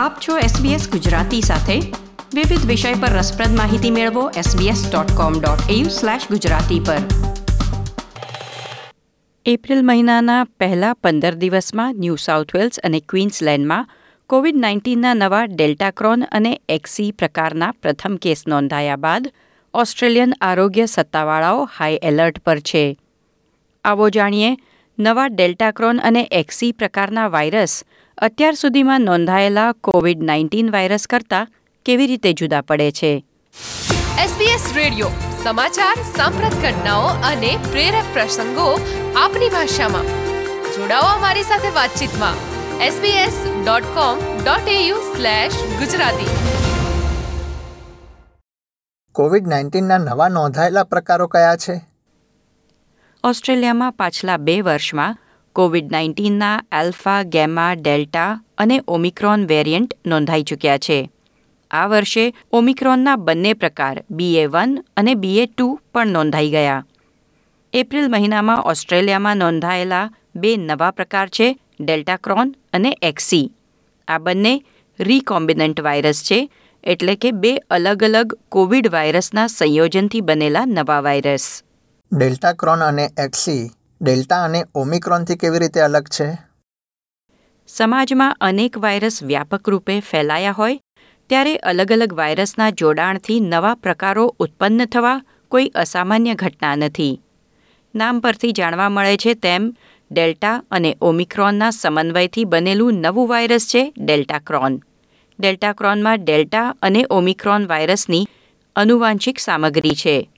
[0.00, 1.80] આપ છો SBS ગુજરાતી સાથે.
[2.34, 6.96] વિવિધ વિષય પર રસપ્રદ માહિતી મેળવો sbs.com.au/gujarati પર.
[9.46, 13.88] એપ્રિલ મહિનાના પહેલા પંદર દિવસમાં ન્યૂ સાઉથ વેલ્સ અને ક્વીન્સલેન્ડમાં
[14.26, 19.32] કોવિડ નાઇન્ટીનના નવા ડેલ્ટાક્રોન અને એક્સી પ્રકારના પ્રથમ કેસ નોંધાયા બાદ
[19.74, 22.98] ઓસ્ટ્રેલિયન આરોગ્ય સત્તાવાળાઓ હાઈ એલર્ટ પર છે.
[23.84, 24.56] આવો જાણીએ,
[24.98, 27.84] નવા ડેલ્ટાક્રોન અને એક્સી પ્રકારના વાયરસ
[28.20, 31.48] અત્યાર સુધીમાં નોંધાયેલા કોવિડ નાઇન્ટીન વાયરસ કરતાં
[31.84, 33.24] કેવી રીતે જુદા પડે છે?
[34.24, 35.08] SBS રેડિયો
[35.42, 38.80] સમાચાર સાંપ્રત ઘટનાઓ અને પ્રેરક પ્રસંગો
[39.16, 40.04] આપની ભાષામાં.
[40.76, 42.34] જોડાઓ અમારી સાથે વાતચીતમાં.
[42.86, 44.96] sbs.com.au
[45.78, 46.26] ગુજરાતી.
[49.12, 51.80] કોવિડ નાઇન્ટીનના નવા નોંધાયેલા પ્રકારો કયા છે?
[53.24, 55.18] ઓસ્ટ્રેલિયામાં પાછલા બે વર્ષમાં
[55.60, 61.10] કોવિડ નાઇન્ટીનના આલ્ફા, ગેમા, ડેલ્ટા અને ઓમિક્રોન વેરિયન્ટ નોંધાઈ ચૂક્યા છે.
[61.70, 66.86] આ વર્ષે ઓમિક્રોનના બંને પ્રકાર બીએ વન અને બીએ ટુ પણ નોંધાઈ ગયા.
[67.72, 73.52] એપ્રિલ મહિનામાં ઓસ્ટ્રેલિયામાં નોંધાયેલા બે નવા પ્રકાર છે, ડેલ્ટાક્રોન અને એક્સી.
[74.08, 74.62] આ બંને
[75.00, 76.50] રીકોમ્બિનન્ટ વાયરસ છે,
[76.84, 81.62] એટલે કે બે અલગ અલગ કોવિડ વાયરસના સંયોજનથી બનેલા નવા વાયરસ.
[82.12, 83.70] ડેલ્ટા ક્રોન અને એક્સી
[84.02, 86.38] ડેલ્ટા અને ઓમિક્રોનથી કેવી રીતે અલગ છે?
[87.68, 90.80] સમાજમાં અનેક વાયરસ વ્યાપક રૂપે ફેલાયા હોય,
[91.26, 97.20] ત્યારે અલગ અલગ વાયરસના જોડાણથી નવા પ્રકારો ઉત્પન્ન થવા કોઈ અસામાન્ય ઘટના નથી.
[97.94, 99.76] નામ પરથી જાણવા મળે છે તેમ,
[100.10, 104.80] ડેલ્ટા અને ઓમિક્રોનના સમન્વયથી બનેલું નવું વાયરસ છે ડેલ્ટાક્રોન.
[105.40, 108.28] ડેલ્ટાક્રોનમાં ડેલ્ટા અને ઓમિક્રોન વાયરસની
[108.76, 110.30] અનુવાંશિક સામગ્રી છે.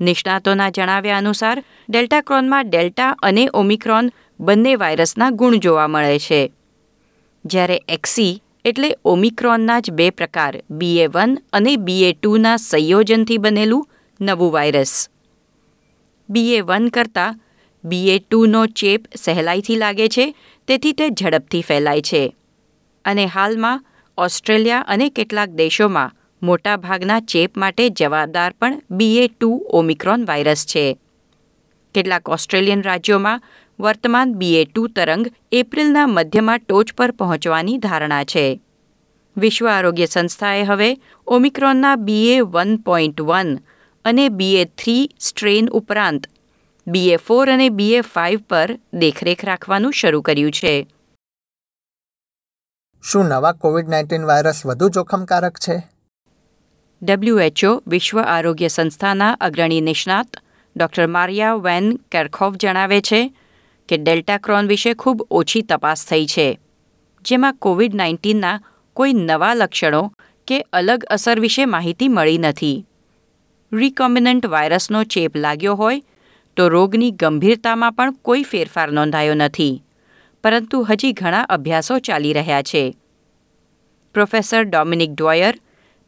[0.00, 6.52] નિષ્ણાતોના જણાવ્યા અનુસાર ડેલ્ટાક્રોનમાં ડેલ્ટા અને ઓમિક્રોન બંને વાયરસના ગુણ જોવા મળે છે.
[7.44, 13.88] જ્યારે એક્સી એટલે ઓમિક્રોનના જ બે પ્રકાર બીએ વન અને બીએ ટુના સંયોજનથી બનેલું
[14.20, 15.08] નવું વાયરસ.
[16.30, 17.40] બીએ વન કરતાં
[17.84, 20.34] બીએ ટુનો ચેપ સહેલાઈથી લાગે છે,
[20.66, 22.36] તેથી તે ઝડપથી ફેલાય છે.
[23.04, 23.84] અને હાલમાં
[24.18, 30.98] ઓસ્ટ્રેલિયા અને કેટલાક દેશોમાં મોટાભાગના ચેપ માટે જવાબદાર પણ બીએ ટુ ઓમિક્રોન વાયરસ છે.
[31.94, 33.42] કેટલાક ઓસ્ટ્રેલિયન રાજ્યોમાં
[33.80, 38.60] વર્તમાન બીએ ટુ તરંગ એપ્રિલના મધ્યમાં ટોચ પર પહોંચવાની ધારણા છે.
[39.36, 43.58] વિશ્વ આરોગ્ય સંસ્થાએ હવે ઓમિક્રોનના બીએ વન પોઈન્ટ વન
[44.04, 46.26] અને બીએ થ્રી સ્ટ્રેન ઉપરાંત
[46.86, 50.86] બીએ ફોર અને બીએ ફાઇવ પર દેખરેખ રાખવાનું શરૂ કર્યું છે.
[53.02, 55.95] શું નવા કોવિડ નાઇન્ટીન વાયરસ વધુ જોખમકારક છે?
[57.02, 60.38] ડબ્લ્યુએચઓ વિશ્વ આરોગ્ય સંસ્થાના અગ્રણી નિષ્ણાત
[60.76, 63.20] ડૉક્ટર મારિયા વેન કેરખોવ જણાવે છે
[63.88, 66.46] કે ડેલ્ટાક્રોન વિશે ખૂબ ઓછી તપાસ થઈ છે,
[67.24, 68.62] જેમાં કોવિડ નાઇન્ટીનના
[68.96, 70.02] કોઈ નવા લક્ષણો
[70.48, 72.78] કે અલગ અસર વિશે માહિતી મળી નથી.
[73.72, 76.04] રિકોમ્બિનન્ટ વાયરસનો ચેપ લાગ્યો હોય
[76.56, 79.82] તો રોગની ગંભીરતામાં પણ કોઈ ફેરફાર નોંધાયો નથી,
[80.44, 82.84] પરંતુ હજી ઘણા અભ્યાસો ચાલી રહ્યા છે.
[84.14, 85.54] Professor Dominic Dwyer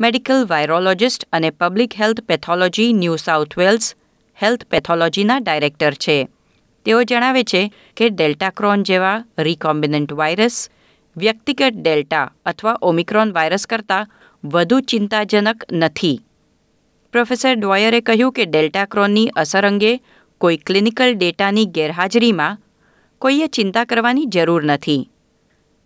[0.00, 3.94] medical virologist અને public health pathology, New South Wales
[4.42, 6.28] health પેથોલોજીના director છે.
[6.84, 10.70] તેઓ જણાવે છે કે ડેલ્ટાક્રોન જેવા રિકોમ્બિનન્ટ વાયરસ
[11.16, 14.06] વ્યક્તિગત ડેલ્ટા અથવા ઓમિક્રોન વાયરસ કરતાં
[14.44, 16.20] વધુ ચિંતાજનક નથી.
[17.12, 20.00] પ્રોફેસર ડ્વોયરે કહ્યું કે ડેલ્ટાક્રોનની અસર અંગે
[20.38, 22.58] કોઈ ક્લિનિકલ ડેટાની ગેરહાજરીમાં
[23.18, 25.10] કોઈએ ચિંતા કરવાની જરૂર નથી.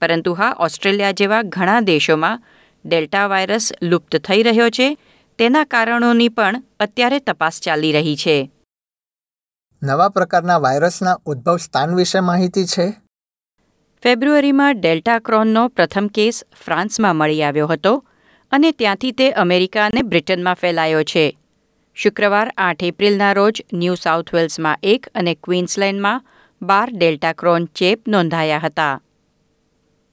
[0.00, 2.42] પરંતુ હા, ઓસ્ટ્રેલિયા જેવા ઘણા દેશોમાં
[2.88, 4.88] ડેલ્ટા વાયરસ લુપ્ત થઈ રહ્યો છે
[5.38, 8.36] તેના કારણોની પણ અત્યારે તપાસ ચાલી રહી છે.
[9.82, 12.86] નવા પ્રકારના વાયરસના ઉદ્ભવ સ્થાન વિશે માહિતી છે?
[14.02, 17.92] ફેબ્રુઆરીમાં ડેલ્ટા ક્રોનનો પ્રથમ કેસ ફ્રાન્સમાં મળી આવ્યો હતો
[18.52, 21.26] અને ત્યાંથી તે અમેરિકા અને બ્રિટનમાં ફેલાયો છે.
[21.94, 26.24] શુક્રવાર આઠ એપ્રિલના રોજ ન્યૂ સાઉથ વેલ્સમાં એક અને ક્વીન્સલેન્ડમાં
[26.62, 29.00] બાર ડેલ્ટા ક્રોન ચેપ નોંધાયા હતા.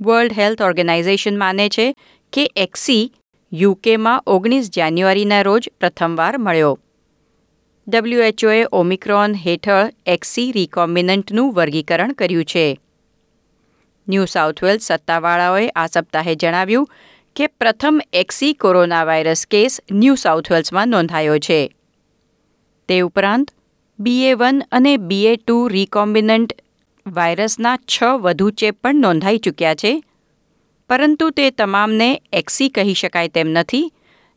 [0.00, 1.86] વર્લ્ડ હેલ્થ ઓર્ગેનાઇઝેશન માને છે
[2.32, 3.12] કે એક્સી
[3.52, 6.78] યુકેમાં ઓગણીસ જાન્યુઆરીના રોજ પ્રથમવાર મળ્યો.
[7.86, 12.78] ડબ્લ્યુએચઓએ ઓમિક્રોન હેઠળ એક્સી રિકોમ્બિનન્ટનું વર્ગીકરણ કર્યું છે.
[14.08, 16.86] ન્યૂ સાઉથ વેલ્સ સત્તાવાળાઓએ આ સપ્તાહે જણાવ્યું
[17.36, 21.60] કે પ્રથમ XE corona virus case New South વેલ્સમાં નોંધાયો છે.
[22.88, 23.54] તે ઉપરાંત
[23.98, 26.52] બીએ વન અને બીએ ટુ રિકોમ્બિનન્ટ
[27.06, 29.92] વાયરસના છ વધુ ચેપ પણ નોંધાઈ ચૂક્યા છે
[30.90, 33.88] પરંતુ તે તમામને એક્સી કહી શકાય તેમ નથી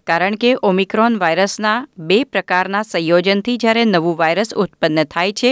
[0.07, 5.51] કારણ કે ઓમિક્રોન વાયરસના બે પ્રકારના સંયોજનથી જ્યારે નવું વાયરસ ઉત્પન્ન થાય છે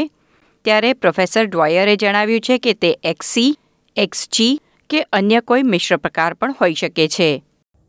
[0.65, 3.55] ત્યારે પ્રોફેસર ડ્વાયરે જણાવ્યું છે કે તે એક્સી
[3.97, 4.59] એક્સજી
[4.89, 7.43] કે અન્ય કોઈ મિશ્ર પ્રકાર પણ હોઈ શકે છે.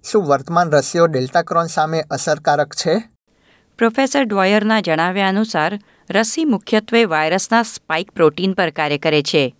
[0.04, 3.00] શું વર્તમાન રસીઓ ડેલ્ટાક્રોન સામે અસરકારક છે?
[3.78, 5.78] પ્રોફેસર ડ્વોયરના જણાવ્યા અનુસાર
[6.10, 9.54] રસી મુખ્યત્વે વાયરસના સ્પાઇક પ્રોટીન પર કાર્ય કરે છે.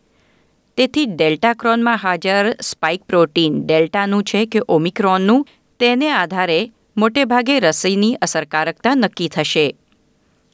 [0.81, 5.45] તેથી ડેલ્ટા ક્રોનમાં હાજર સ્પાઇક પ્રોટીન ડેલ્ટાનું છે કે ઓમિક્રોનનું,
[5.81, 6.61] તેને આધારે
[6.97, 9.67] મોટેભાગે રસીની અસરકારકતા નક્કી થશે.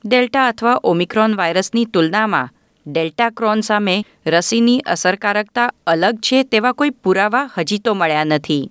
[0.05, 2.52] ડેલ્ટા અથવા ઓમિક્રોન વાયરસની તુલનામાં
[2.87, 3.96] ડેલ્ટા ક્રોન સામે
[4.26, 8.64] રસીની અસરકારકતા અલગ છે તેવા કોઈ પુરાવા હજી તો મળ્યા નથી.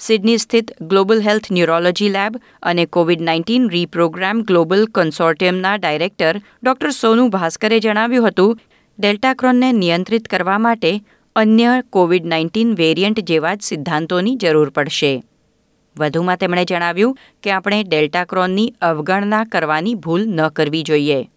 [0.00, 7.32] સિડની સ્થિત ગ્લોબલ હેલ્થ ન્યુરોલોજી લેબ અને કોવિડ નાઇન્ટીન રીપ્રોગ્રામ ગ્લોબલ કન્સોર્ટિયમના ડાયરેક્ટર ડોક્ટર સોનુ
[7.34, 8.60] ભાસ્કરે જણાવ્યું હતું
[8.98, 11.02] ડેલ્ટા ક્રોનને નિયંત્રિત કરવા માટે
[11.36, 15.22] અન્ય કોવિડ નાઇન્ટીન વેરિયન્ટ જેવા જ સિદ્ધાંતોની જરૂર પડશે.
[15.98, 21.28] વધુમાં તેમણે જણાવ્યું કે આપણે ડેલ્ટા ક્રોનની અવગણના કરવાની ભૂલ ન કરવી જોઈએ.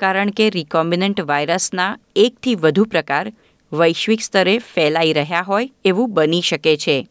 [0.00, 3.32] કારણ કે રિકોમ્બિનન્ટ વાયરસના એકથી વધુ પ્રકાર
[3.72, 7.08] વૈશ્વિક સ્તરે ફેલાઈ રહ્યા હોય એવું બની શકે છે.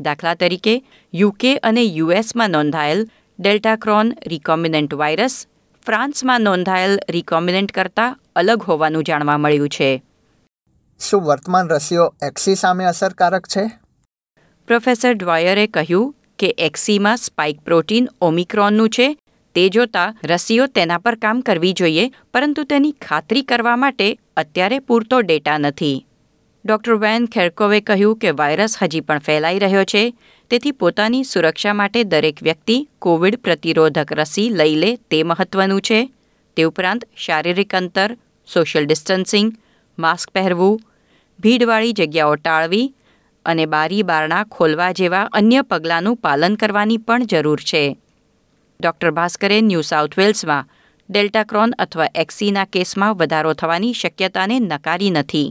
[0.00, 0.82] દાખલા તરીકે,
[1.14, 5.46] યુકે અને યુએસમાં નોંધાયેલ ડેલ્ટા ક્રોન રિકોમ્બિનન્ટ વાયરસ
[5.86, 10.02] ફ્રાન્સમાં નોંધાયેલ રિકોમ્બિનન્ટ કરતાં અલગ હોવાનું જાણવા મળ્યું છે.
[11.00, 13.70] શું વર્તમાન રસીઓ એક્સી સામે અસરકારક છે?
[14.66, 19.16] પ્રોફેસર ડ્વાયરે કહ્યું કે એક્સીમાં સ્પાઇક પ્રોટીન ઓમિક્રોનનું છે.
[19.54, 25.20] તે જોતા રસીઓ તેના પર કામ કરવી જોઈએ પરંતુ તેની ખાતરી કરવા માટે અત્યારે પૂરતો
[25.20, 26.06] ડેટા નથી.
[26.64, 30.14] ડોક્ટર વેન ખેરકોવે કહ્યું કે વાયરસ હજી પણ ફેલાઈ રહ્યો છે.
[30.50, 36.12] તેથી પોતાની સુરક્ષા માટે દરેક વ્યક્તિ કોવિડ પ્રતિરોધક રસી લઈ લે તે મહત્વનું છે.
[36.56, 38.16] તે ઉપરાંત શારીરિક અંતર
[38.48, 39.52] સોશિયલ ડિસ્ટન્સિંગ
[39.98, 40.80] માસ્ક પહેરવું,
[41.38, 42.92] ભીડવાળી જગ્યાઓ ટાળવી
[43.44, 47.96] અને બારી બારણા ખોલવા જેવા અન્ય પગલાંનું પાલન કરવાની પણ જરૂર છે.
[48.80, 50.68] ડોક્ટર ભાસ્કરે ન્યૂ સાઉથ વેલ્સમાં
[51.08, 55.48] ડેલ્ટા ક્રોન અથવા એક્સીના કેસમાં વધારો થવાની શક્યતાને નકારી નથી.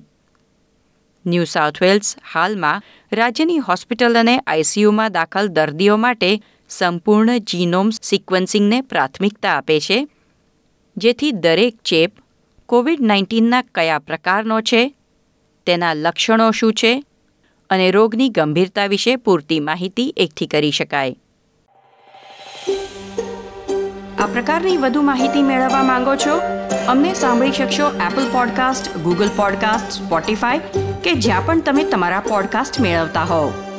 [1.26, 2.82] ન્યૂ સાઉથ વેલ્સ હાલમાં
[3.12, 6.32] રાજ્યની હોસ્પિટલ અને આઈસીયુમાં દાખલ દર્દીઓ માટે
[6.70, 10.08] સંપૂર્ણ જીનોમ સિક્વન્સિંગને પ્રાથમિકતા આપે છે.
[10.98, 12.12] જેથી દરેક ચેપ
[12.66, 14.94] કોવિડ નાઇન્ટીનના કયા પ્રકારનો છે,
[15.66, 17.04] તેના લક્ષણો શું છે
[17.70, 21.16] અને રોગની ગંભીરતા વિશે પૂરતી માહિતી એકઠી કરી શકાય.
[24.20, 26.42] આ પ્રકારની વધુ માહિતી મેળવવા માંગો છો?
[26.88, 30.58] અમને સાંભળી શકશો Apple podcast Google podcast Spotify
[31.04, 33.71] કે જ્યાં પણ તમે તમારા પોડકાસ્ટ મેળવતા હોવ.